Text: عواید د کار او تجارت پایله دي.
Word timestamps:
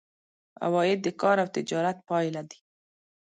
عواید 0.65 0.99
د 1.03 1.07
کار 1.21 1.37
او 1.43 1.47
تجارت 1.55 1.97
پایله 2.09 2.41
دي. 2.49 2.59